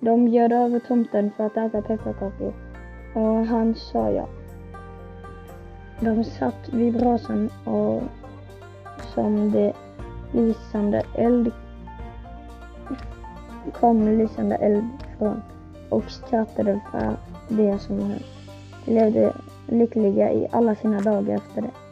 De 0.00 0.24
bjöd 0.24 0.52
över 0.52 0.78
tomten 0.78 1.30
för 1.36 1.46
att 1.46 1.56
äta 1.56 1.82
pepparkakor 1.82 2.52
och 3.14 3.46
han 3.46 3.74
sa 3.74 4.10
ja. 4.10 4.28
De 6.00 6.24
satt 6.24 6.68
vid 6.72 6.92
brasan 6.92 7.50
och 7.64 8.02
som 9.14 9.50
det 9.50 9.72
lysande 10.32 11.02
eld 11.14 11.52
kom 13.72 14.08
lysande 14.08 14.56
eld 14.56 14.88
från 15.18 15.42
och 15.88 16.10
skrattade 16.10 16.80
för 16.90 17.16
det 17.48 17.78
som 17.78 17.98
hänt. 17.98 18.39
De 18.84 18.94
levde 18.94 19.32
lyckliga 19.66 20.32
i 20.32 20.48
alla 20.52 20.74
sina 20.74 21.00
dagar 21.00 21.34
efter 21.34 21.62
det. 21.62 21.89